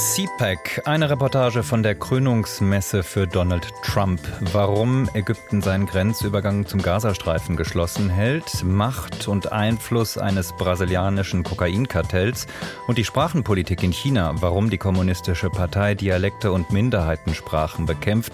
[0.00, 4.18] CPAC, eine Reportage von der Krönungsmesse für Donald Trump.
[4.50, 12.46] Warum Ägypten seinen Grenzübergang zum Gazastreifen geschlossen hält, Macht und Einfluss eines brasilianischen Kokainkartells
[12.86, 18.32] und die Sprachenpolitik in China, warum die kommunistische Partei Dialekte und Minderheitensprachen bekämpft,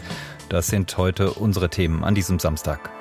[0.49, 2.93] das sind heute unsere Themen an diesem Samstag.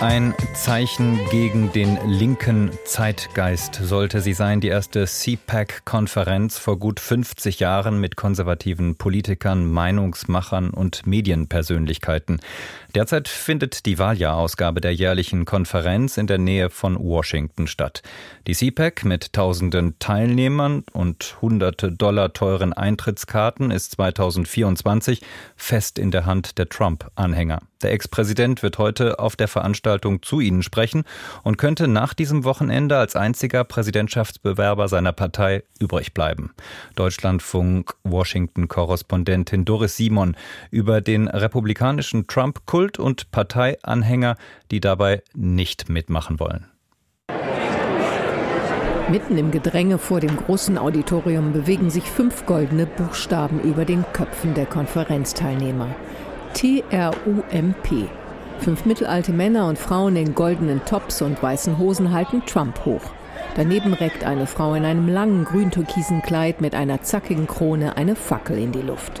[0.00, 7.60] Ein Zeichen gegen den linken Zeitgeist sollte sie sein, die erste CPAC-Konferenz vor gut 50
[7.60, 12.40] Jahren mit konservativen Politikern, Meinungsmachern und Medienpersönlichkeiten.
[12.94, 18.02] Derzeit findet die Wahljahrausgabe der jährlichen Konferenz in der Nähe von Washington statt.
[18.46, 25.20] Die CPAC mit tausenden Teilnehmern und hunderte Dollar teuren Eintrittskarten ist 2024
[25.56, 27.60] fest in der Hand der Trump-Anhänger.
[27.82, 31.04] Der Ex-Präsident wird heute auf der Veranstaltung zu Ihnen sprechen
[31.42, 36.52] und könnte nach diesem Wochenende als einziger Präsidentschaftsbewerber seiner Partei übrig bleiben.
[36.94, 40.36] Deutschlandfunk Washington-Korrespondentin Doris Simon
[40.70, 44.36] über den republikanischen Trump-Kult und Parteianhänger,
[44.70, 46.66] die dabei nicht mitmachen wollen.
[49.10, 54.54] Mitten im Gedränge vor dem großen Auditorium bewegen sich fünf goldene Buchstaben über den Köpfen
[54.54, 55.88] der Konferenzteilnehmer.
[56.54, 58.08] T-R-U-M-P.
[58.58, 63.00] Fünf mittelalte Männer und Frauen in goldenen Tops und weißen Hosen halten Trump hoch.
[63.56, 68.58] Daneben reckt eine Frau in einem langen grün-türkisen Kleid mit einer zackigen Krone eine Fackel
[68.58, 69.20] in die Luft.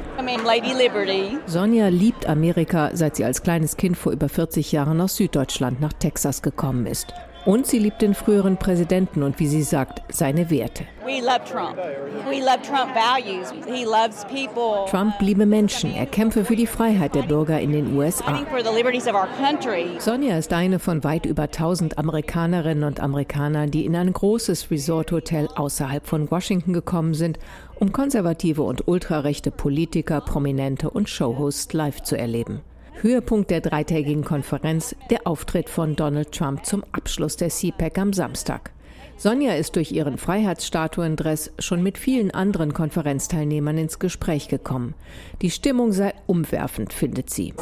[1.46, 5.92] Sonja liebt Amerika, seit sie als kleines Kind vor über 40 Jahren aus Süddeutschland nach
[5.92, 7.12] Texas gekommen ist.
[7.46, 10.84] Und sie liebt den früheren Präsidenten und wie sie sagt, seine Werte.
[14.90, 18.40] Trump liebe Menschen, er kämpfe für die Freiheit der Bürger in den USA.
[19.98, 25.48] Sonja ist eine von weit über 1000 Amerikanerinnen und Amerikanern, die in ein großes Resort-Hotel
[25.54, 27.38] außerhalb von Washington gekommen sind,
[27.78, 32.60] um konservative und ultrarechte Politiker, Prominente und Showhosts live zu erleben.
[33.02, 38.72] Höhepunkt der dreitägigen Konferenz der Auftritt von Donald Trump zum Abschluss der CPAC am Samstag.
[39.20, 44.94] Sonja ist durch ihren Freiheitsstatuendress schon mit vielen anderen Konferenzteilnehmern ins Gespräch gekommen.
[45.42, 47.52] Die Stimmung sei umwerfend, findet sie.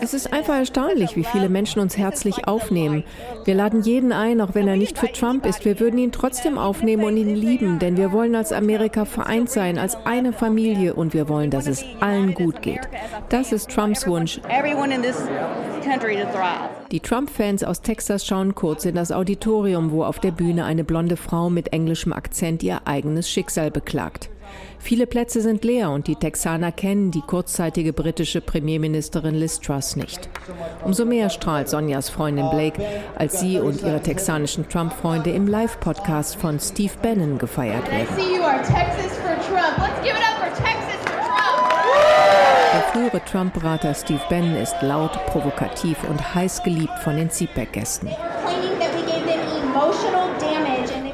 [0.00, 3.04] Es ist einfach erstaunlich, wie viele Menschen uns herzlich aufnehmen.
[3.44, 5.64] Wir laden jeden ein, auch wenn er nicht für Trump ist.
[5.64, 9.78] Wir würden ihn trotzdem aufnehmen und ihn lieben, denn wir wollen als Amerika vereint sein,
[9.78, 12.80] als eine Familie und wir wollen, dass es allen gut geht.
[13.28, 14.40] Das ist Trumps Wunsch.
[16.90, 21.16] Die Trump-Fans aus Texas schauen kurz in das Auditorium, wo auf der Bühne eine blonde
[21.16, 24.30] Frau mit englischem Akzent ihr eigenes Schicksal beklagt.
[24.78, 30.28] Viele Plätze sind leer und die Texaner kennen die kurzzeitige britische Premierministerin Liz Truss nicht.
[30.84, 32.82] Umso mehr strahlt Sonjas Freundin Blake,
[33.16, 38.08] als sie und ihre texanischen Trump-Freunde im Live-Podcast von Steve Bannon gefeiert werden.
[42.92, 48.08] Frühere Trump-Berater Steve Bannon ist laut, provokativ und heiß geliebt von den CPAC-Gästen.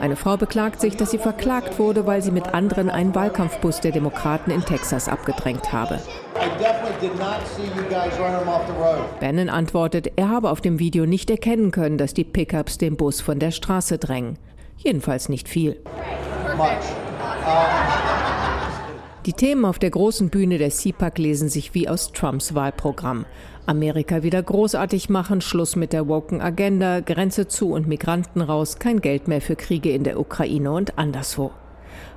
[0.01, 3.93] Eine Frau beklagt sich, dass sie verklagt wurde, weil sie mit anderen einen Wahlkampfbus der
[3.93, 6.01] Demokraten in Texas abgedrängt habe.
[9.21, 13.21] Bannon antwortet, er habe auf dem Video nicht erkennen können, dass die Pickups den Bus
[13.21, 14.39] von der Straße drängen.
[14.79, 15.77] Jedenfalls nicht viel.
[19.27, 23.27] Die Themen auf der großen Bühne der CPAC lesen sich wie aus Trumps Wahlprogramm.
[23.67, 29.01] Amerika wieder großartig machen, Schluss mit der woken Agenda, Grenze zu und Migranten raus, kein
[29.01, 31.51] Geld mehr für Kriege in der Ukraine und anderswo.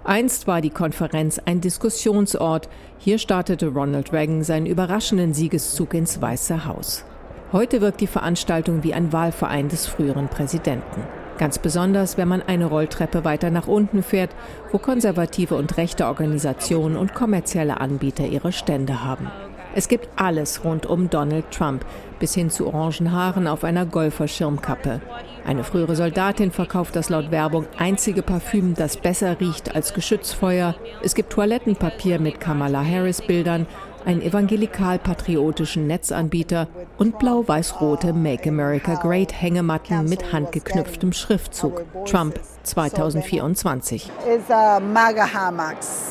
[0.04, 2.70] Einst war die Konferenz ein Diskussionsort.
[3.00, 7.06] Hier startete Ronald Reagan seinen überraschenden Siegeszug ins Weiße Haus.
[7.52, 11.02] Heute wirkt die Veranstaltung wie ein Wahlverein des früheren Präsidenten.
[11.40, 14.30] Ganz besonders, wenn man eine Rolltreppe weiter nach unten fährt,
[14.74, 19.32] wo konservative und rechte Organisationen und kommerzielle Anbieter ihre Stände haben.
[19.74, 21.86] Es gibt alles rund um Donald Trump,
[22.20, 25.00] bis hin zu orangen Haaren auf einer Golferschirmkappe.
[25.46, 30.76] Eine frühere Soldatin verkauft das laut Werbung einzige Parfüm, das besser riecht als Geschützfeuer.
[31.04, 33.66] Es gibt Toilettenpapier mit Kamala Harris Bildern
[34.06, 36.68] einen evangelikal-patriotischen Netzanbieter
[36.98, 41.84] und blau-weiß-rote Make America Great Hängematten mit handgeknüpftem Schriftzug.
[42.06, 44.10] Trump 2024.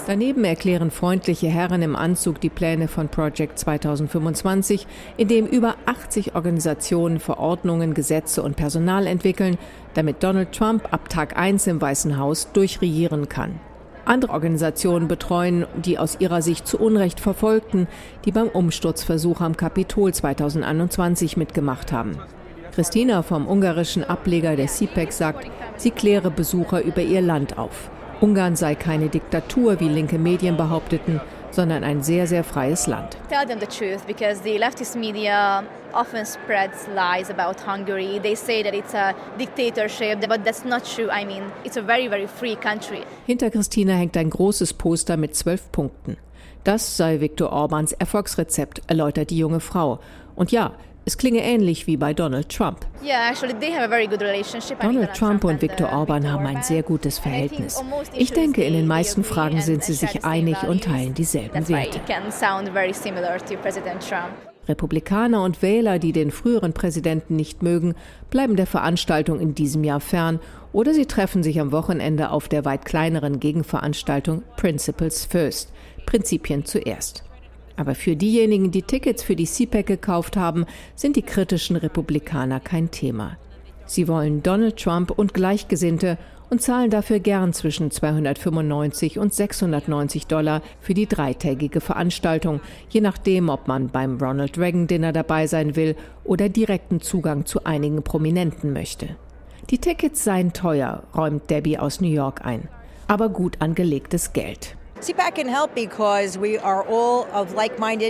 [0.06, 4.86] Daneben erklären freundliche Herren im Anzug die Pläne von Project 2025,
[5.16, 9.58] in dem über 80 Organisationen Verordnungen, Gesetze und Personal entwickeln,
[9.94, 13.60] damit Donald Trump ab Tag 1 im Weißen Haus durchregieren kann.
[14.08, 17.86] Andere Organisationen betreuen die aus ihrer Sicht zu Unrecht Verfolgten,
[18.24, 22.16] die beim Umsturzversuch am Kapitol 2021 mitgemacht haben.
[22.74, 27.90] Christina vom ungarischen Ableger der CPEC sagt, sie kläre Besucher über ihr Land auf.
[28.22, 31.20] Ungarn sei keine Diktatur, wie linke Medien behaupteten,
[31.50, 33.16] sondern ein sehr, sehr freies Land.
[33.28, 38.20] Tell them the truth because the leftist media often spreads lies about Hungary.
[38.20, 41.08] They say that it's a dictatorship, but that's not true.
[41.10, 43.02] I mean, it's a very, very free country.
[43.26, 46.16] Hinter Christina hängt ein großes Poster mit zwölf Punkten.
[46.64, 50.00] Das sei Viktor Orbans Erfolgsrezept, erläutert die junge Frau.
[50.34, 50.74] Und ja,
[51.08, 52.86] es klinge ähnlich wie bei Donald Trump.
[54.82, 57.82] Donald Trump und Viktor Orban haben ein sehr gutes Verhältnis.
[58.14, 62.00] Ich denke, in den meisten Fragen sind sie sich einig und teilen dieselben Werte.
[64.68, 67.94] Republikaner und Wähler, die den früheren Präsidenten nicht mögen,
[68.28, 70.40] bleiben der Veranstaltung in diesem Jahr fern
[70.74, 75.72] oder sie treffen sich am Wochenende auf der weit kleineren Gegenveranstaltung Principles First,
[76.04, 77.24] Prinzipien zuerst.
[77.78, 80.66] Aber für diejenigen, die Tickets für die CPAC gekauft haben,
[80.96, 83.38] sind die kritischen Republikaner kein Thema.
[83.86, 86.18] Sie wollen Donald Trump und Gleichgesinnte
[86.50, 92.60] und zahlen dafür gern zwischen 295 und 690 Dollar für die dreitägige Veranstaltung,
[92.90, 95.94] je nachdem, ob man beim Ronald Reagan Dinner dabei sein will
[96.24, 99.10] oder direkten Zugang zu einigen Prominenten möchte.
[99.70, 102.68] Die Tickets seien teuer, räumt Debbie aus New York ein,
[103.06, 104.77] aber gut angelegtes Geld.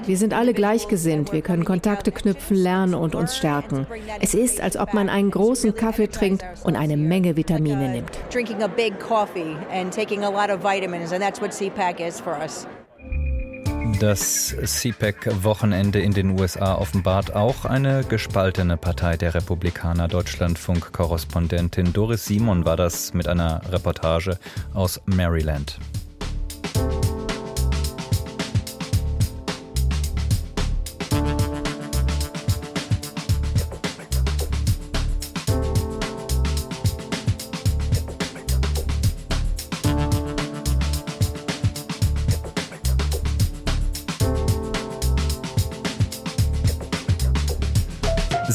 [0.06, 3.86] Wir sind alle gleichgesinnt, wir können Kontakte knüpfen, lernen und uns stärken.
[4.20, 8.18] Es ist, als ob man einen großen Kaffee trinkt und eine Menge Vitamine nimmt.
[14.00, 20.06] Das CPAC-Wochenende in den USA offenbart auch eine gespaltene Partei der Republikaner.
[20.06, 24.38] Deutschlandfunk-Korrespondentin Doris Simon war das mit einer Reportage
[24.72, 25.78] aus Maryland.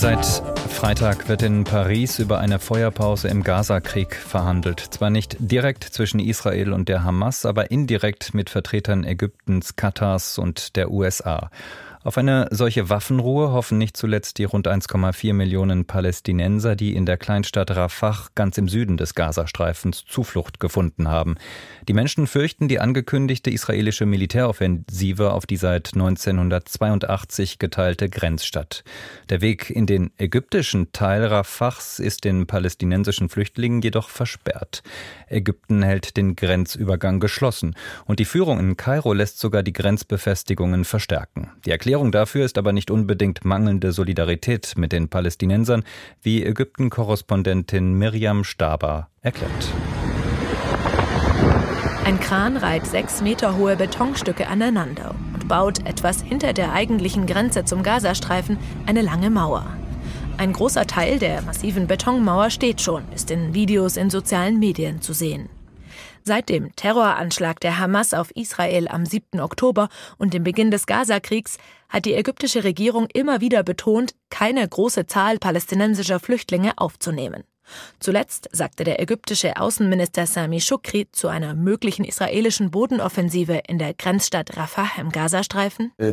[0.03, 0.25] Seit
[0.67, 4.81] Freitag wird in Paris über eine Feuerpause im Gazakrieg verhandelt.
[4.81, 10.75] Zwar nicht direkt zwischen Israel und der Hamas, aber indirekt mit Vertretern Ägyptens, Katars und
[10.75, 11.49] der USA.
[12.05, 17.15] Auf eine solche Waffenruhe hoffen nicht zuletzt die rund 1,4 Millionen Palästinenser, die in der
[17.15, 21.35] Kleinstadt Rafah ganz im Süden des Gazastreifens Zuflucht gefunden haben.
[21.87, 28.83] Die Menschen fürchten die angekündigte israelische Militäroffensive auf die seit 1982 geteilte Grenzstadt.
[29.29, 34.83] Der Weg in den ägyptischen Teil Rafahs ist den palästinensischen Flüchtlingen jedoch versperrt.
[35.29, 41.49] Ägypten hält den Grenzübergang geschlossen und die Führung in Kairo lässt sogar die Grenzbefestigungen verstärken.
[41.65, 45.83] Die Erklärung dafür ist aber nicht unbedingt mangelnde Solidarität mit den Palästinensern,
[46.21, 49.51] wie Ägypten-Korrespondentin Miriam Staber erklärt.
[52.05, 57.63] Ein Kran reiht sechs Meter hohe Betonstücke aneinander und baut etwas hinter der eigentlichen Grenze
[57.63, 59.65] zum Gazastreifen eine lange Mauer.
[60.37, 65.13] Ein großer Teil der massiven Betonmauer steht schon, ist in Videos in sozialen Medien zu
[65.13, 65.47] sehen.
[66.25, 69.41] Seit dem Terroranschlag der Hamas auf Israel am 7.
[69.41, 71.57] Oktober und dem Beginn des Gazakriegs
[71.89, 77.43] hat die ägyptische Regierung immer wieder betont, keine große Zahl palästinensischer Flüchtlinge aufzunehmen.
[77.99, 84.57] Zuletzt sagte der ägyptische Außenminister Sami Shukri zu einer möglichen israelischen Bodenoffensive in der Grenzstadt
[84.57, 85.91] Rafah im Gazastreifen.
[85.99, 86.11] Uh,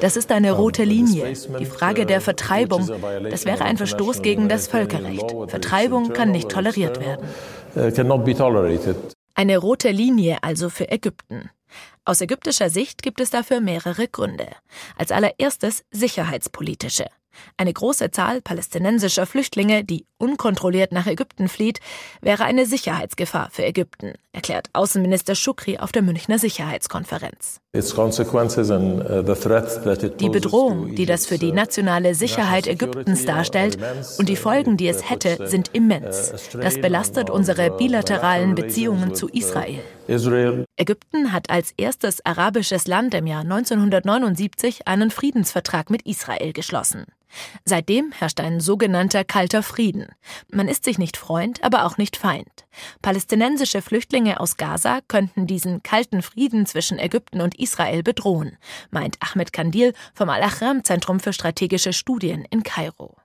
[0.00, 1.32] das ist eine rote Linie.
[1.58, 2.88] Die Frage der Vertreibung,
[3.30, 5.30] das wäre ein Verstoß gegen das Völkerrecht.
[5.48, 7.26] Vertreibung kann nicht toleriert werden.
[7.76, 7.90] Uh,
[9.36, 11.50] eine rote Linie also für Ägypten.
[12.04, 14.46] Aus ägyptischer Sicht gibt es dafür mehrere Gründe.
[14.96, 17.06] Als allererstes sicherheitspolitische.
[17.56, 21.80] Eine große Zahl palästinensischer Flüchtlinge, die unkontrolliert nach Ägypten flieht,
[22.20, 24.14] wäre eine Sicherheitsgefahr für Ägypten.
[24.32, 27.60] erklärt Außenminister Shukri auf der Münchner Sicherheitskonferenz.
[27.76, 27.80] Uh,
[30.20, 33.78] die Bedrohung, die das für die nationale Sicherheit Ägyptens darstellt
[34.18, 36.32] und die Folgen, die es hätte, sind immens.
[36.52, 39.80] Das belastet unsere bilateralen Beziehungen zu Israel.
[40.76, 47.06] Ägypten hat als erstes arabisches Land im Jahr 1979 einen Friedensvertrag mit Israel geschlossen.
[47.64, 50.08] Seitdem herrscht ein sogenannter kalter Frieden.
[50.50, 52.66] Man ist sich nicht Freund, aber auch nicht Feind.
[53.02, 58.56] Palästinensische Flüchtlinge aus Gaza könnten diesen kalten Frieden zwischen Ägypten und Israel bedrohen,
[58.90, 63.16] meint Ahmed Kandil vom Al-Achram-Zentrum für strategische Studien in Kairo.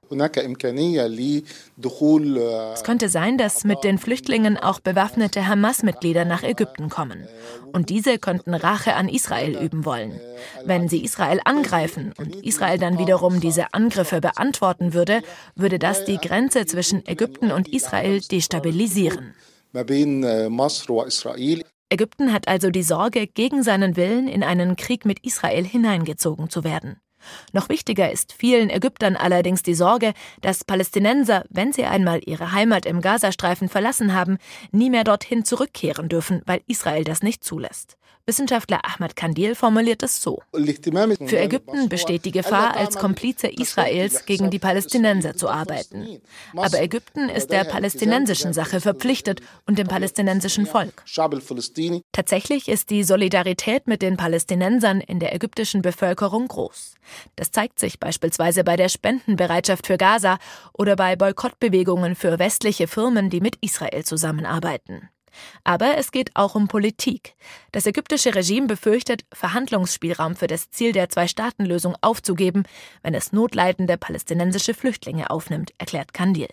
[2.73, 7.27] Es könnte sein, dass mit den Flüchtlingen auch bewaffnete Hamas-Mitglieder nach Ägypten kommen.
[7.73, 10.19] Und diese könnten Rache an Israel üben wollen.
[10.65, 15.21] Wenn sie Israel angreifen und Israel dann wiederum diese Angriffe beantworten würde,
[15.55, 19.33] würde das die Grenze zwischen Ägypten und Israel destabilisieren.
[21.91, 26.63] Ägypten hat also die Sorge, gegen seinen Willen in einen Krieg mit Israel hineingezogen zu
[26.63, 26.97] werden.
[27.53, 32.85] Noch wichtiger ist vielen Ägyptern allerdings die Sorge, dass Palästinenser, wenn sie einmal ihre Heimat
[32.85, 34.37] im Gazastreifen verlassen haben,
[34.71, 37.97] nie mehr dorthin zurückkehren dürfen, weil Israel das nicht zulässt.
[38.25, 40.41] Wissenschaftler Ahmad Kandil formuliert es so.
[40.53, 46.21] Für Ägypten besteht die Gefahr, als Komplize Israels gegen die Palästinenser zu arbeiten.
[46.55, 51.03] Aber Ägypten ist der palästinensischen Sache verpflichtet und dem palästinensischen Volk.
[52.11, 56.95] Tatsächlich ist die Solidarität mit den Palästinensern in der ägyptischen Bevölkerung groß.
[57.35, 60.37] Das zeigt sich beispielsweise bei der Spendenbereitschaft für Gaza
[60.73, 65.09] oder bei Boykottbewegungen für westliche Firmen, die mit Israel zusammenarbeiten.
[65.63, 67.35] Aber es geht auch um Politik.
[67.71, 72.63] Das ägyptische Regime befürchtet, Verhandlungsspielraum für das Ziel der Zwei-Staaten-Lösung aufzugeben,
[73.03, 76.49] wenn es notleidende palästinensische Flüchtlinge aufnimmt, erklärt Kandil.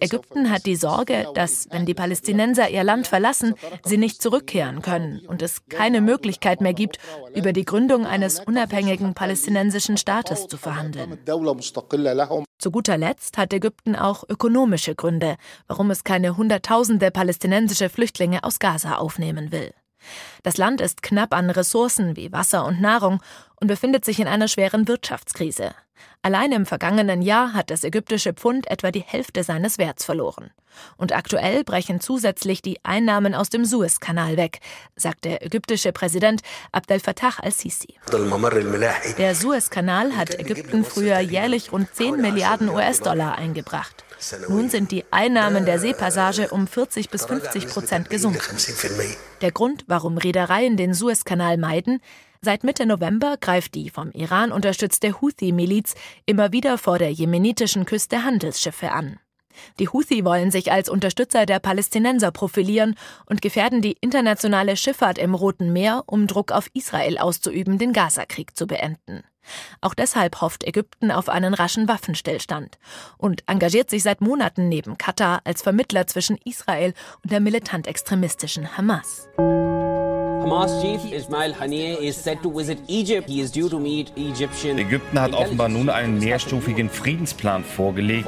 [0.00, 5.26] Ägypten hat die Sorge, dass, wenn die Palästinenser ihr Land verlassen, sie nicht zurückkehren können
[5.26, 6.98] und es keine Möglichkeit mehr gibt,
[7.34, 11.18] über die Gründung eines unabhängigen palästinensischen Staates zu verhandeln.
[12.58, 15.36] Zu guter Letzt hat Ägypten auch ökonomische Gründe,
[15.66, 19.72] warum es keine Hunderttausende palästinensische Flüchtlinge aus Gaza aufnehmen will.
[20.42, 23.20] Das Land ist knapp an Ressourcen wie Wasser und Nahrung
[23.56, 25.74] und befindet sich in einer schweren Wirtschaftskrise.
[26.22, 30.50] Allein im vergangenen Jahr hat das ägyptische Pfund etwa die Hälfte seines Werts verloren.
[30.96, 34.60] Und aktuell brechen zusätzlich die Einnahmen aus dem Suezkanal weg,
[34.96, 37.94] sagt der ägyptische Präsident Abdel Fattah al-Sisi.
[39.18, 44.04] Der Suezkanal hat Ägypten früher jährlich rund 10 Milliarden US-Dollar eingebracht.
[44.48, 48.56] Nun sind die Einnahmen der Seepassage um 40 bis 50 Prozent gesunken.
[49.40, 52.00] Der Grund, warum Reedereien den Suezkanal meiden,
[52.40, 58.22] Seit Mitte November greift die vom Iran unterstützte Houthi-Miliz immer wieder vor der jemenitischen Küste
[58.22, 59.18] Handelsschiffe an.
[59.80, 62.94] Die Houthi wollen sich als Unterstützer der Palästinenser profilieren
[63.26, 68.56] und gefährden die internationale Schifffahrt im Roten Meer, um Druck auf Israel auszuüben, den Gazakrieg
[68.56, 69.24] zu beenden.
[69.80, 72.78] Auch deshalb hofft Ägypten auf einen raschen Waffenstillstand
[73.16, 79.28] und engagiert sich seit Monaten neben Katar als Vermittler zwischen Israel und der militant-extremistischen Hamas.
[80.48, 83.28] Hamas-Chief Ismail Haniyeh is set to visit Egypt.
[83.28, 88.26] He is due to meet Egyptian Ägypten hat offenbar nun einen mehrstufigen Friedensplan vorgelegt.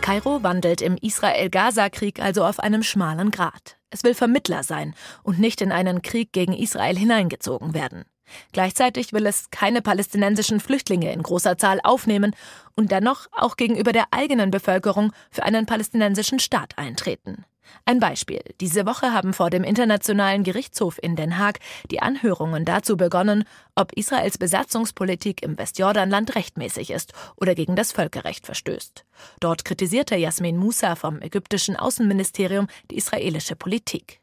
[0.00, 3.78] Kairo wandelt im Israel-Gaza-Krieg also auf einem schmalen Grat.
[3.90, 8.04] Es will Vermittler sein und nicht in einen Krieg gegen Israel hineingezogen werden.
[8.52, 12.34] Gleichzeitig will es keine palästinensischen Flüchtlinge in großer Zahl aufnehmen
[12.74, 17.44] und dennoch auch gegenüber der eigenen Bevölkerung für einen palästinensischen Staat eintreten.
[17.84, 18.40] Ein Beispiel.
[18.60, 21.58] Diese Woche haben vor dem Internationalen Gerichtshof in Den Haag
[21.90, 23.44] die Anhörungen dazu begonnen,
[23.78, 29.04] ob Israels Besatzungspolitik im Westjordanland rechtmäßig ist oder gegen das Völkerrecht verstößt.
[29.40, 34.20] Dort kritisierte Jasmin Musa vom ägyptischen Außenministerium die israelische Politik.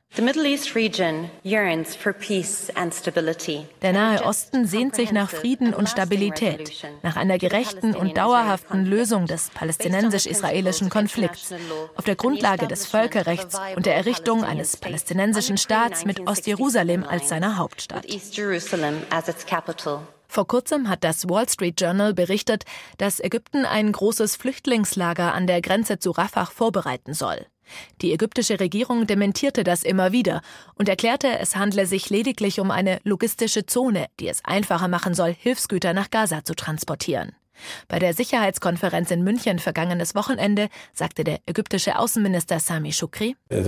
[3.82, 9.26] Der Nahe Osten sehnt sich nach Frieden und Stabilität, nach einer gerechten und dauerhaften Lösung
[9.26, 11.54] des palästinensisch-israelischen Konflikts,
[11.96, 17.58] auf der Grundlage des Völkerrechts und der Errichtung eines palästinensischen Staats mit Ostjerusalem als seiner
[17.58, 18.06] Hauptstadt.
[20.28, 22.66] Vor kurzem hat das Wall Street Journal berichtet,
[22.98, 27.46] dass Ägypten ein großes Flüchtlingslager an der Grenze zu Rafah vorbereiten soll.
[28.02, 30.42] Die ägyptische Regierung dementierte das immer wieder
[30.76, 35.34] und erklärte, es handle sich lediglich um eine logistische Zone, die es einfacher machen soll,
[35.34, 37.36] Hilfsgüter nach Gaza zu transportieren.
[37.88, 43.66] Bei der Sicherheitskonferenz in München vergangenes Wochenende sagte der ägyptische Außenminister Sami Shukri, Wir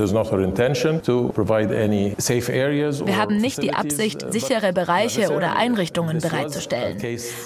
[3.18, 6.98] haben nicht die Absicht, uh, sichere Bereiche oder Einrichtungen bereitzustellen.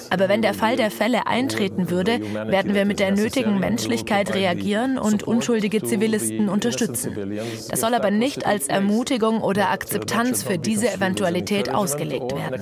[0.10, 4.98] Aber wenn der Fall der Fälle eintreten würde, werden wir mit der nötigen Menschlichkeit reagieren
[4.98, 7.40] und unschuldige Zivilisten unterstützen.
[7.70, 12.62] Das soll aber nicht als Ermutigung oder Akzeptanz für diese Eventualität ausgelegt werden.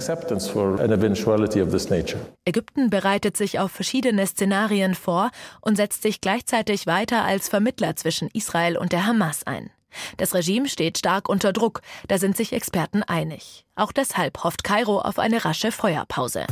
[2.46, 8.30] Ägypten bereitet sich auf verschiedene Szenarien vor und setzt sich gleichzeitig weiter als Vermittler zwischen
[8.34, 9.70] Israel und der Hamas ein.
[10.18, 13.66] Das Regime steht stark unter Druck, da sind sich Experten einig.
[13.76, 16.46] Auch deshalb hofft Kairo auf eine rasche Feuerpause.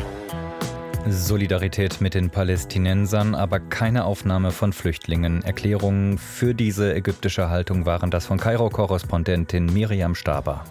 [1.09, 5.41] Solidarität mit den Palästinensern, aber keine Aufnahme von Flüchtlingen.
[5.41, 10.65] Erklärungen für diese ägyptische Haltung waren das von Kairo-Korrespondentin Miriam Staber.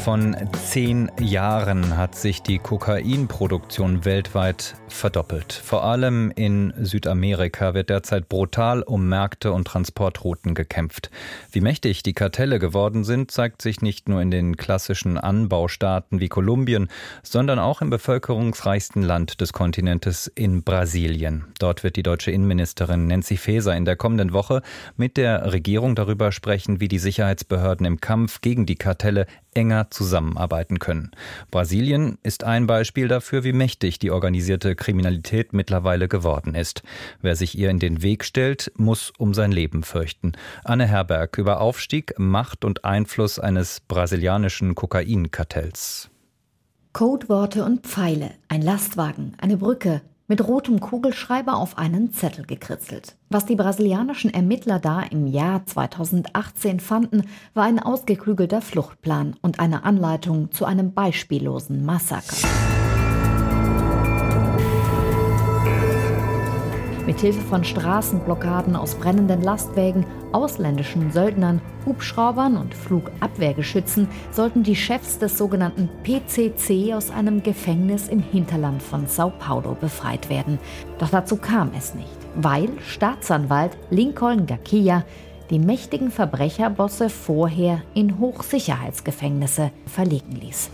[0.00, 5.52] Von zehn Jahren hat sich die Kokainproduktion weltweit verdoppelt.
[5.52, 11.10] Vor allem in Südamerika wird derzeit brutal um Märkte und Transportrouten gekämpft.
[11.52, 16.28] Wie mächtig die Kartelle geworden sind, zeigt sich nicht nur in den klassischen Anbaustaaten wie
[16.28, 16.88] Kolumbien,
[17.22, 21.44] sondern auch im bevölkerungsreichsten Land des Kontinentes in Brasilien.
[21.58, 24.62] Dort wird die deutsche Innenministerin Nancy Faeser in der kommenden Woche
[24.96, 30.78] mit der Regierung darüber sprechen, wie die Sicherheitsbehörden im Kampf gegen die Kartelle enger zusammenarbeiten
[30.78, 31.10] können.
[31.50, 36.82] Brasilien ist ein Beispiel dafür, wie mächtig die organisierte Kriminalität mittlerweile geworden ist.
[37.20, 40.32] Wer sich ihr in den Weg stellt, muss um sein Leben fürchten.
[40.64, 46.10] Anne Herberg über Aufstieg, Macht und Einfluss eines brasilianischen Kokainkartells.
[46.92, 53.16] Codeworte und Pfeile, ein Lastwagen, eine Brücke, mit rotem Kugelschreiber auf einen Zettel gekritzelt.
[53.30, 59.82] Was die brasilianischen Ermittler da im Jahr 2018 fanden, war ein ausgeklügelter Fluchtplan und eine
[59.82, 62.36] Anleitung zu einem beispiellosen Massaker.
[67.10, 75.36] Mithilfe von Straßenblockaden aus brennenden Lastwägen, ausländischen Söldnern, Hubschraubern und Flugabwehrgeschützen sollten die Chefs des
[75.36, 80.60] sogenannten PCC aus einem Gefängnis im Hinterland von Sao Paulo befreit werden.
[81.00, 85.04] Doch dazu kam es nicht, weil Staatsanwalt Lincoln Gakia
[85.50, 90.70] die mächtigen Verbrecherbosse vorher in Hochsicherheitsgefängnisse verlegen ließ.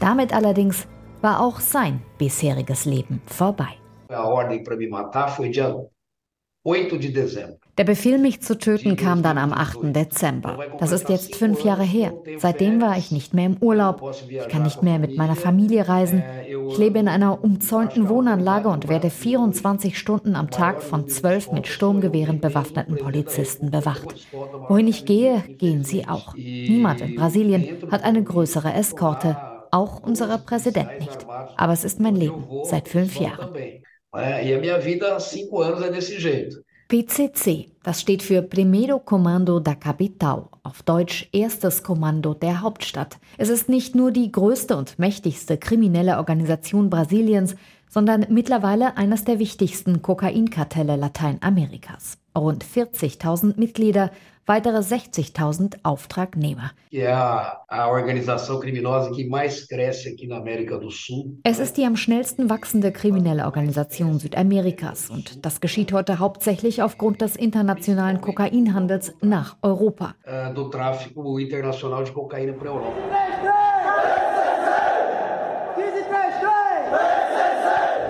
[0.00, 0.86] Damit allerdings
[1.22, 3.78] war auch sein bisheriges Leben vorbei.
[4.08, 5.74] A ordem para me matar foi dia
[6.64, 7.58] 8 de dezembro.
[7.78, 9.94] Der Befehl, mich zu töten, kam dann am 8.
[9.94, 10.58] Dezember.
[10.80, 12.12] Das ist jetzt fünf Jahre her.
[12.38, 14.02] Seitdem war ich nicht mehr im Urlaub.
[14.28, 16.22] Ich kann nicht mehr mit meiner Familie reisen.
[16.68, 21.68] Ich lebe in einer umzäunten Wohnanlage und werde 24 Stunden am Tag von zwölf mit
[21.68, 24.26] Sturmgewehren bewaffneten Polizisten bewacht.
[24.68, 26.34] Wohin ich gehe, gehen sie auch.
[26.34, 29.36] Niemand in Brasilien hat eine größere Eskorte.
[29.70, 31.26] Auch unser Präsident nicht.
[31.56, 33.50] Aber es ist mein Leben seit fünf Jahren.
[34.14, 36.62] E a minha vida há cinco anos é desse jeito.
[36.88, 43.18] PCC, das steht für Primeiro Comando da Capital, auf Deutsch erstes Kommando der Hauptstadt.
[43.36, 47.56] Es ist nicht nur die größte und mächtigste kriminelle Organisation Brasiliens,
[47.88, 52.18] sondern mittlerweile eines der wichtigsten Kokainkartelle Lateinamerikas.
[52.36, 54.10] Rund 40.000 Mitglieder,
[54.48, 56.72] weitere 60.000 Auftragnehmer.
[61.44, 67.20] Es ist die am schnellsten wachsende kriminelle Organisation Südamerikas und das geschieht heute hauptsächlich aufgrund
[67.20, 70.14] des internationalen Kokainhandels nach Europa.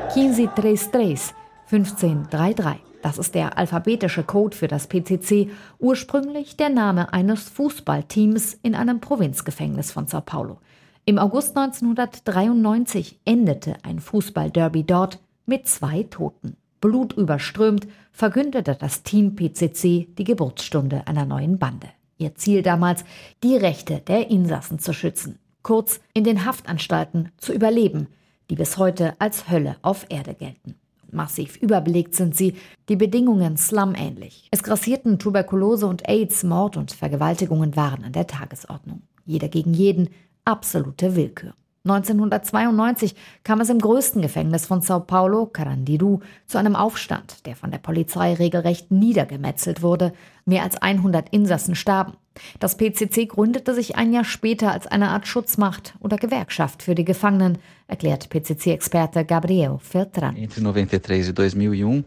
[0.09, 1.35] 1533,
[1.71, 2.81] 1533.
[3.03, 9.01] Das ist der alphabetische Code für das PCC, ursprünglich der Name eines Fußballteams in einem
[9.01, 10.61] Provinzgefängnis von Sao Paulo.
[11.05, 16.57] Im August 1993 endete ein Fußballderby dort mit zwei Toten.
[16.81, 21.89] Blutüberströmt verkündete das Team PCC die Geburtsstunde einer neuen Bande.
[22.17, 23.05] Ihr Ziel damals,
[23.43, 28.09] die Rechte der Insassen zu schützen, kurz in den Haftanstalten zu überleben,
[28.51, 30.75] die bis heute als Hölle auf Erde gelten.
[31.11, 32.55] Massiv überbelegt sind sie,
[32.89, 34.49] die Bedingungen slumähnlich.
[34.51, 39.03] Es grassierten Tuberkulose und AIDS, Mord und Vergewaltigungen waren an der Tagesordnung.
[39.25, 40.11] Jeder gegen jeden,
[40.45, 41.55] absolute Willkür.
[41.91, 47.71] 1992 kam es im größten Gefängnis von Sao Paulo, Carandiru, zu einem Aufstand, der von
[47.71, 50.13] der Polizei regelrecht niedergemetzelt wurde.
[50.45, 52.15] Mehr als 100 Insassen starben.
[52.61, 57.05] Das PCC gründete sich ein Jahr später als eine Art Schutzmacht oder Gewerkschaft für die
[57.05, 60.37] Gefangenen, erklärt PCC-Experte Gabriel Feltran.
[60.37, 61.03] Entre 93 e
[61.35, 62.05] 2001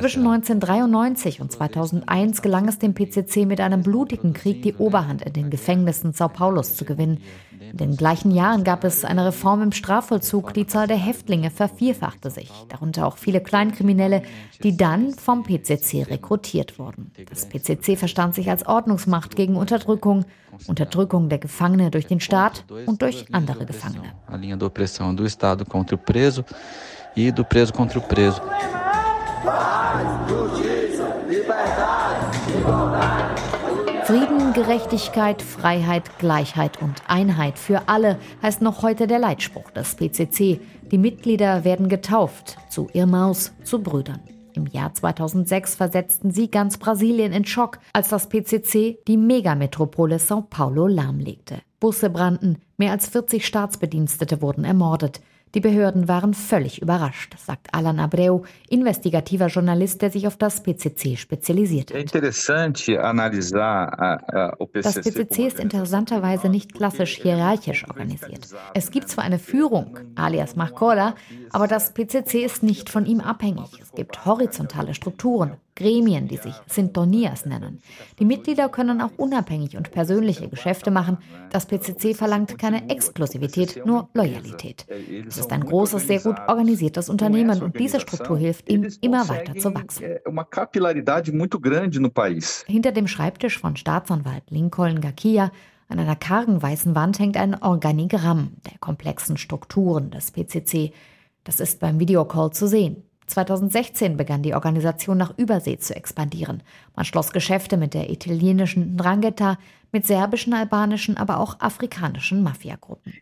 [0.00, 5.32] zwischen 1993 und 2001 gelang es dem PCC mit einem blutigen Krieg die Oberhand in
[5.32, 7.22] den Gefängnissen Sao Paulos zu gewinnen.
[7.70, 12.30] In den gleichen Jahren gab es eine Reform im Strafvollzug, die Zahl der Häftlinge vervierfachte
[12.30, 14.22] sich, darunter auch viele Kleinkriminelle,
[14.62, 17.12] die dann vom PCC rekrutiert wurden.
[17.30, 20.24] Das PCC verstand sich als Ordnungsmacht gegen Unterdrückung,
[20.66, 24.12] Unterdrückung der Gefangene durch den Staat und durch andere Gefangene
[27.16, 28.40] e do preso contra o preso.
[34.04, 40.60] Frieden, Gerechtigkeit, Freiheit, Gleichheit und Einheit für alle heißt noch heute der Leitspruch des PCC.
[40.90, 44.20] Die Mitglieder werden getauft zu Irmaus, zu Brüdern.
[44.54, 50.42] Im Jahr 2006 versetzten sie ganz Brasilien in Schock, als das PCC die Megametropole São
[50.42, 51.62] Paulo lahmlegte.
[51.80, 55.20] Busse brannten, mehr als 40 Staatsbedienstete wurden ermordet.
[55.54, 61.16] Die Behörden waren völlig überrascht, sagt Alan Abreu, investigativer Journalist, der sich auf das PCC
[61.16, 62.14] spezialisiert hat.
[64.72, 68.48] Das PCC ist interessanterweise nicht klassisch hierarchisch organisiert.
[68.72, 71.14] Es gibt zwar eine Führung, alias Marcola,
[71.50, 73.78] aber das PCC ist nicht von ihm abhängig.
[73.80, 77.80] Es gibt horizontale Strukturen, Gremien, die sich Sintonias nennen.
[78.18, 81.18] Die Mitglieder können auch unabhängig und persönliche Geschäfte machen.
[81.50, 84.86] Das PCC verlangt keine Exklusivität, nur Loyalität.
[85.26, 89.54] Es ist ein großes, sehr gut organisiertes Unternehmen und diese Struktur hilft ihm, immer weiter
[89.54, 90.04] zu wachsen.
[92.66, 95.50] Hinter dem Schreibtisch von Staatsanwalt Lincoln Gakia
[95.92, 100.92] an einer kargen weißen Wand hängt ein Organigramm der komplexen Strukturen des PCC.
[101.44, 103.02] Das ist beim Videocall zu sehen.
[103.32, 106.62] 2016 begann die Organisation nach Übersee zu expandieren.
[106.94, 109.58] Man schloss Geschäfte mit der italienischen Ndrangheta,
[109.90, 113.12] mit serbischen, albanischen, aber auch afrikanischen Mafiagruppen.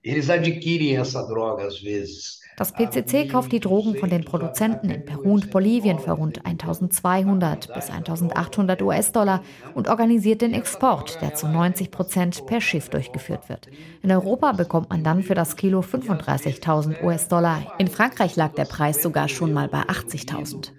[2.60, 7.72] Das PCC kauft die Drogen von den Produzenten in Peru und Bolivien für rund 1200
[7.72, 9.42] bis 1800 US-Dollar
[9.72, 13.68] und organisiert den Export, der zu 90 Prozent per Schiff durchgeführt wird.
[14.02, 17.62] In Europa bekommt man dann für das Kilo 35.000 US-Dollar.
[17.78, 20.72] In Frankreich lag der Preis sogar schon mal bei 80.000.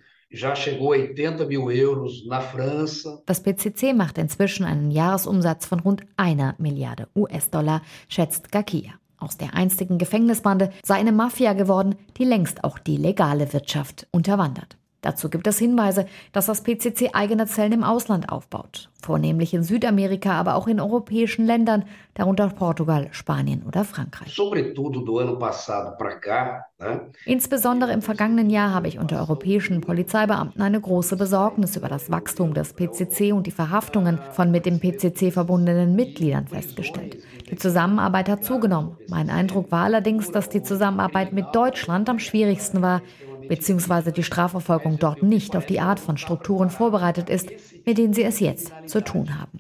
[3.25, 9.00] Das PCC macht inzwischen einen Jahresumsatz von rund einer Milliarde US-Dollar, schätzt Gakia.
[9.21, 14.77] Aus der einstigen Gefängnisbande sei eine Mafia geworden, die längst auch die legale Wirtschaft unterwandert.
[15.01, 20.33] Dazu gibt es Hinweise, dass das PCC eigene Zellen im Ausland aufbaut, vornehmlich in Südamerika,
[20.33, 24.35] aber auch in europäischen Ländern, darunter Portugal, Spanien oder Frankreich.
[27.25, 32.53] Insbesondere im vergangenen Jahr habe ich unter europäischen Polizeibeamten eine große Besorgnis über das Wachstum
[32.53, 37.17] des PCC und die Verhaftungen von mit dem PCC verbundenen Mitgliedern festgestellt.
[37.51, 38.97] Die Zusammenarbeit hat zugenommen.
[39.09, 43.01] Mein Eindruck war allerdings, dass die Zusammenarbeit mit Deutschland am schwierigsten war,
[43.49, 47.49] beziehungsweise die Strafverfolgung dort nicht auf die Art von Strukturen vorbereitet ist,
[47.85, 49.59] mit denen sie es jetzt zu tun haben.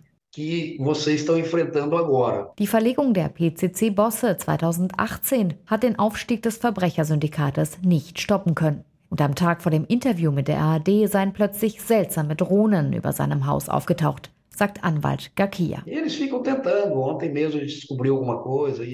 [2.57, 8.85] Die Verlegung der PCC-Bosse 2018 hat den Aufstieg des Verbrechersyndikates nicht stoppen können.
[9.09, 13.45] Und am Tag vor dem Interview mit der ARD seien plötzlich seltsame Drohnen über seinem
[13.45, 15.83] Haus aufgetaucht sagt Anwalt Gakia.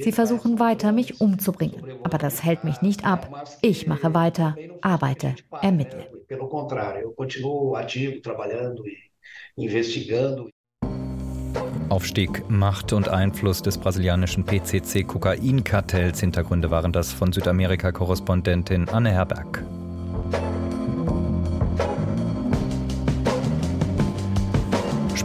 [0.01, 3.47] Sie versuchen weiter, mich umzubringen, aber das hält mich nicht ab.
[3.61, 6.07] Ich mache weiter, arbeite, ermittle.
[11.89, 16.19] Aufstieg, Macht und Einfluss des brasilianischen PCC-Kokainkartells.
[16.19, 19.63] Hintergründe waren das von Südamerika-Korrespondentin Anne Herberg.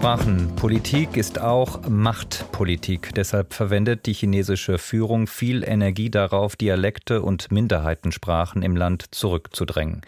[0.02, 3.14] Sprachenpolitik ist auch Machtpolitik.
[3.14, 10.02] Deshalb verwendet die chinesische Führung viel Energie darauf, Dialekte und Minderheitensprachen im Land zurückzudrängen.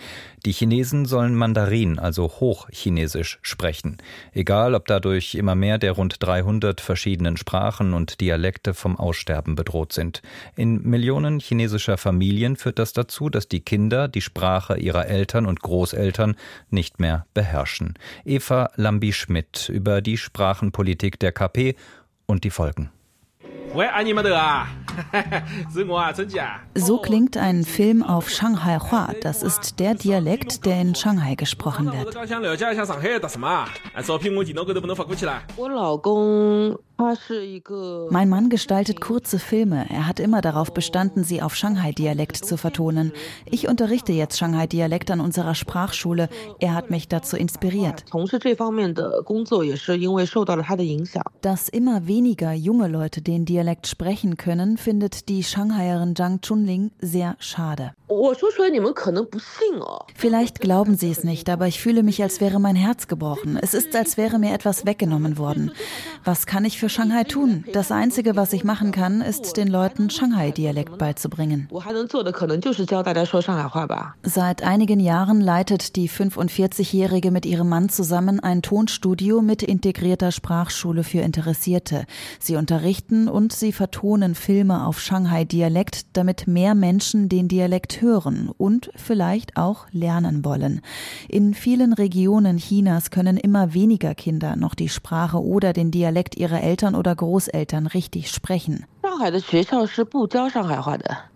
[0.44, 3.96] Die Chinesen sollen Mandarin, also Hochchinesisch, sprechen.
[4.32, 9.92] Egal, ob dadurch immer mehr der rund 300 verschiedenen Sprachen und Dialekte vom Aussterben bedroht
[9.92, 10.22] sind.
[10.54, 15.62] In Millionen chinesischer Familien führt das dazu, dass die Kinder die Sprache ihrer Eltern und
[15.62, 16.34] Großeltern
[16.68, 17.94] nicht mehr beherrschen.
[18.26, 21.76] Eva Lambi-Schmidt über die Sprachenpolitik der KP
[22.24, 22.88] und die Folgen.
[26.74, 29.12] So klingt ein Film auf Shanghai Hua.
[29.20, 32.14] Das ist der Dialekt, der in Shanghai gesprochen wird.
[36.96, 39.86] Mein Mann gestaltet kurze Filme.
[39.90, 43.12] Er hat immer darauf bestanden, sie auf Shanghai-Dialekt zu vertonen.
[43.46, 46.28] Ich unterrichte jetzt Shanghai-Dialekt an unserer Sprachschule.
[46.60, 48.04] Er hat mich dazu inspiriert.
[51.40, 57.36] Dass immer weniger junge Leute den Dialekt sprechen können, findet die Shanghaierin Zhang Chunling sehr
[57.40, 57.92] schade.
[60.14, 63.58] Vielleicht glauben Sie es nicht, aber ich fühle mich, als wäre mein Herz gebrochen.
[63.60, 65.72] Es ist, als wäre mir etwas weggenommen worden.
[66.22, 67.64] Was kann ich für Shanghai tun?
[67.72, 71.68] Das Einzige, was ich machen kann, ist, den Leuten Shanghai-Dialekt beizubringen.
[74.22, 81.04] Seit einigen Jahren leitet die 45-Jährige mit ihrem Mann zusammen ein Tonstudio mit integrierter Sprachschule
[81.04, 82.04] für Interessierte.
[82.38, 88.90] Sie unterrichten und sie vertonen Filme auf Shanghai-Dialekt, damit mehr Menschen den Dialekt hören und
[88.96, 90.80] vielleicht auch lernen wollen.
[91.28, 96.62] In vielen Regionen Chinas können immer weniger Kinder noch die Sprache oder den Dialekt ihrer
[96.62, 98.85] Eltern oder Großeltern richtig sprechen.
[99.01, 101.29] 上海的学校是不教上海话的。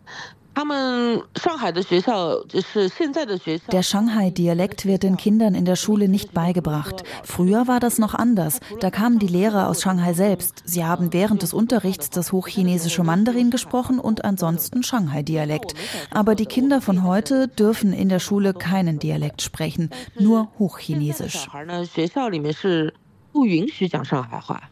[3.72, 7.04] der Shanghai-Dialekt wird den Kindern in der Schule nicht beigebracht.
[7.24, 8.60] Früher war das noch anders.
[8.80, 10.62] Da kamen die Lehrer aus Shanghai selbst.
[10.66, 15.74] Sie haben während des Unterrichts das hochchinesische Mandarin gesprochen und ansonsten Shanghai-Dialekt.
[16.12, 21.48] Aber die Kinder von heute dürfen in der Schule keinen Dialekt sprechen, nur Hochchinesisch.
[23.34, 24.70] 不允许讲上海话，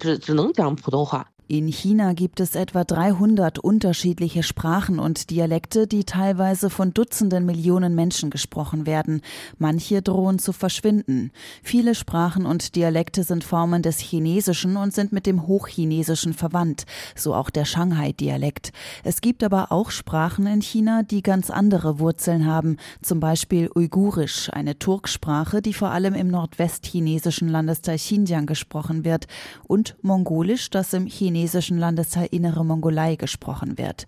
[0.00, 1.29] 只只能讲普通话。
[1.50, 8.30] In China gibt es etwa 300 unterschiedliche Sprachen und Dialekte, die teilweise von Dutzenden Millionen Menschen
[8.30, 9.20] gesprochen werden.
[9.58, 11.32] Manche drohen zu verschwinden.
[11.64, 16.84] Viele Sprachen und Dialekte sind Formen des Chinesischen und sind mit dem Hochchinesischen verwandt,
[17.16, 18.70] so auch der Shanghai-Dialekt.
[19.02, 24.50] Es gibt aber auch Sprachen in China, die ganz andere Wurzeln haben, zum Beispiel Uigurisch,
[24.52, 29.26] eine Turksprache, die vor allem im nordwestchinesischen Landesteil Xinjiang gesprochen wird,
[29.66, 34.06] und Mongolisch, das im Chinesischen chinesischen Landesteil Innere Mongolei gesprochen wird.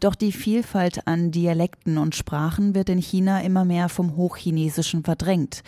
[0.00, 5.62] Doch die Vielfalt an Dialekten und Sprachen wird in China immer mehr vom Hochchinesischen verdrängt.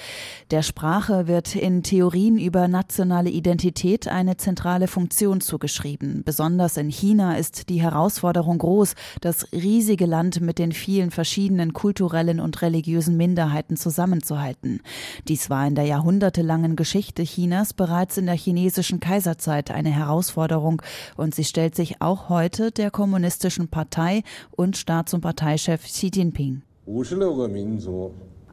[0.51, 6.23] Der Sprache wird in Theorien über nationale Identität eine zentrale Funktion zugeschrieben.
[6.25, 12.41] Besonders in China ist die Herausforderung groß, das riesige Land mit den vielen verschiedenen kulturellen
[12.41, 14.81] und religiösen Minderheiten zusammenzuhalten.
[15.29, 20.83] Dies war in der jahrhundertelangen Geschichte Chinas bereits in der chinesischen Kaiserzeit eine Herausforderung,
[21.17, 26.63] und sie stellt sich auch heute der kommunistischen Partei und Staats- und Parteichef Xi Jinping.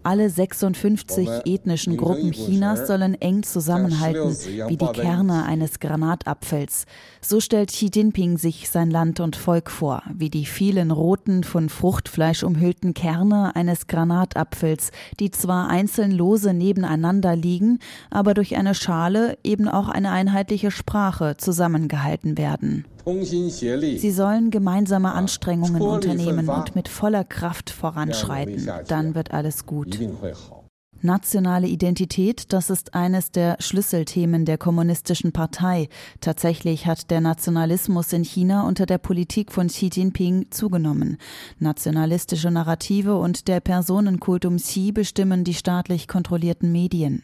[0.03, 4.35] Alle 56 ethnischen Gruppen Chinas sollen eng zusammenhalten,
[4.67, 6.85] wie die Kerne eines Granatapfels.
[7.21, 11.69] So stellt Xi Jinping sich sein Land und Volk vor, wie die vielen roten, von
[11.69, 17.77] Fruchtfleisch umhüllten Kerne eines Granatapfels, die zwar einzeln lose nebeneinander liegen,
[18.09, 22.85] aber durch eine Schale eben auch eine einheitliche Sprache zusammengehalten werden.
[23.05, 28.69] Sie sollen gemeinsame Anstrengungen unternehmen und mit voller Kraft voranschreiten.
[28.87, 29.97] Dann wird alles gut.
[31.03, 35.89] Nationale Identität, das ist eines der Schlüsselthemen der Kommunistischen Partei.
[36.19, 41.17] Tatsächlich hat der Nationalismus in China unter der Politik von Xi Jinping zugenommen.
[41.57, 47.23] Nationalistische Narrative und der Personenkult um Xi bestimmen die staatlich kontrollierten Medien.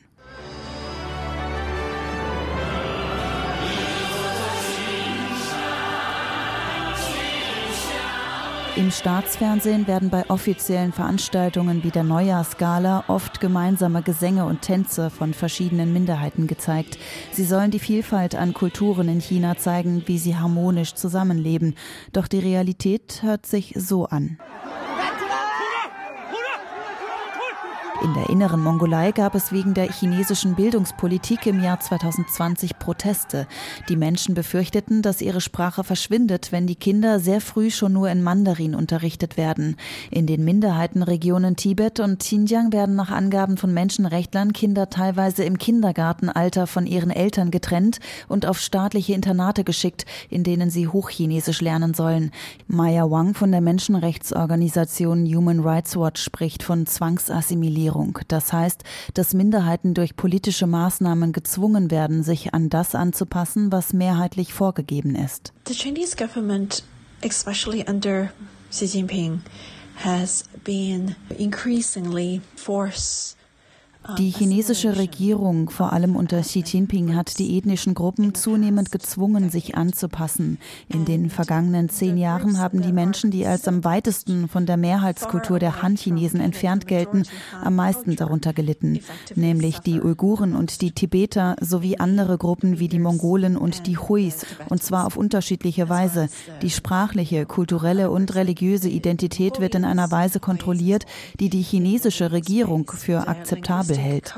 [8.77, 15.33] Im Staatsfernsehen werden bei offiziellen Veranstaltungen wie der Neujahrsgala oft gemeinsame Gesänge und Tänze von
[15.33, 16.99] verschiedenen Minderheiten gezeigt.
[17.31, 21.73] Sie sollen die Vielfalt an Kulturen in China zeigen, wie sie harmonisch zusammenleben.
[22.13, 24.37] Doch die Realität hört sich so an.
[28.03, 33.47] In der inneren Mongolei gab es wegen der chinesischen Bildungspolitik im Jahr 2020 Proteste.
[33.89, 38.21] Die Menschen befürchteten, dass ihre Sprache verschwindet, wenn die Kinder sehr früh schon nur in
[38.21, 39.77] Mandarin unterrichtet werden.
[40.11, 46.67] In den Minderheitenregionen Tibet und Xinjiang werden nach Angaben von Menschenrechtlern Kinder teilweise im Kindergartenalter
[46.67, 52.29] von ihren Eltern getrennt und auf staatliche Internate geschickt, in denen sie Hochchinesisch lernen sollen.
[52.67, 57.86] Maya Wang von der Menschenrechtsorganisation Human Rights Watch spricht von Zwangsassimilierung.
[57.87, 58.19] Diskriminierung.
[58.27, 64.53] Das heißt, dass Minderheiten durch politische Maßnahmen gezwungen werden, sich an das anzupassen, was mehrheitlich
[64.53, 65.53] vorgegeben ist.
[65.67, 66.83] The Chinese government,
[67.23, 68.31] especially under
[68.71, 69.41] Xi Jinping,
[70.03, 73.36] has been increasingly forced
[74.15, 79.75] Die chinesische Regierung, vor allem unter Xi Jinping, hat die ethnischen Gruppen zunehmend gezwungen, sich
[79.75, 80.59] anzupassen.
[80.87, 85.59] In den vergangenen zehn Jahren haben die Menschen, die als am weitesten von der Mehrheitskultur
[85.59, 87.23] der Han-Chinesen entfernt gelten,
[87.61, 89.01] am meisten darunter gelitten,
[89.35, 94.45] nämlich die Uiguren und die Tibeter sowie andere Gruppen wie die Mongolen und die Huis,
[94.69, 96.29] und zwar auf unterschiedliche Weise.
[96.61, 101.05] Die sprachliche, kulturelle und religiöse Identität wird in einer Weise kontrolliert,
[101.41, 104.29] die die chinesische Regierung für akzeptabel hält.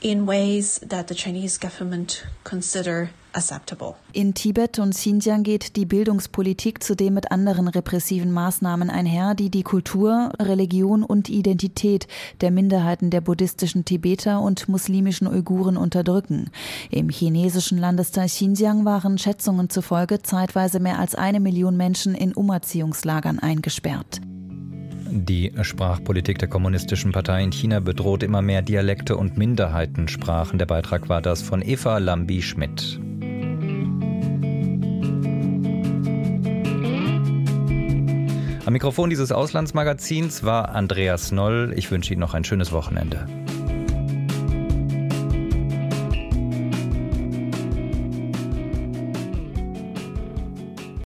[0.00, 3.10] in ways that the Chinese government consider
[4.12, 9.62] in Tibet und Xinjiang geht die Bildungspolitik zudem mit anderen repressiven Maßnahmen einher, die die
[9.62, 12.08] Kultur, Religion und Identität
[12.40, 16.50] der Minderheiten der buddhistischen Tibeter und muslimischen Uiguren unterdrücken.
[16.90, 23.38] Im chinesischen Landesteil Xinjiang waren Schätzungen zufolge zeitweise mehr als eine Million Menschen in Umerziehungslagern
[23.38, 24.20] eingesperrt.
[25.12, 30.56] Die Sprachpolitik der Kommunistischen Partei in China bedroht immer mehr Dialekte und Minderheitensprachen.
[30.56, 33.00] Der Beitrag war das von Eva Lambi-Schmidt.
[38.64, 41.72] Am Mikrofon dieses Auslandsmagazins war Andreas Noll.
[41.74, 43.26] Ich wünsche Ihnen noch ein schönes Wochenende.